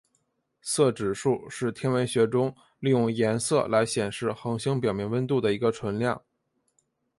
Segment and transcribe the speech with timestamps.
[0.63, 6.19] 色指数是天文学中利用颜色来显示恒星表面温度的一个纯量。